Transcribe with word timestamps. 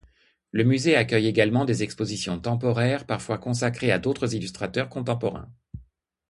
Le 0.49 0.63
musée 0.63 0.95
accueille 0.95 1.27
également 1.27 1.63
des 1.63 1.83
expositions 1.83 2.39
temporaires, 2.39 3.05
parfois 3.05 3.37
consacrées 3.37 3.91
à 3.91 3.99
d’autres 3.99 4.33
illustrateurs 4.33 4.89
contemporains. 4.89 5.53